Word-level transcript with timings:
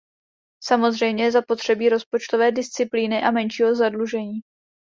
Samozřejmě 0.63 1.23
je 1.23 1.31
zapotřebí 1.31 1.89
rozpočtové 1.89 2.51
disciplíny 2.51 3.23
a 3.23 3.31
menšího 3.31 3.75
zadlužení. 3.75 4.41